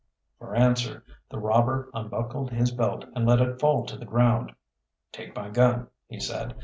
For 0.39 0.55
answer 0.55 1.03
the 1.29 1.37
robber 1.37 1.91
unbuckled 1.93 2.49
his 2.49 2.71
belt 2.71 3.05
and 3.13 3.23
let 3.27 3.39
it 3.39 3.59
fall 3.59 3.85
to 3.85 3.95
the 3.95 4.03
ground. 4.05 4.51
"Take 5.11 5.35
my 5.35 5.49
gun," 5.51 5.89
he 6.07 6.19
said. 6.19 6.55